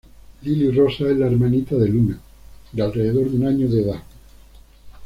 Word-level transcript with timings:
Lily 0.41 0.71
Rosas 0.75 1.11
es 1.11 1.17
la 1.17 1.27
hermanita 1.27 1.75
de 1.75 1.87
Luna, 1.87 2.19
de 2.71 2.81
alrededor 2.81 3.29
de 3.29 3.37
un 3.37 3.45
año 3.45 3.67
de 3.69 3.83
edad. 3.83 4.01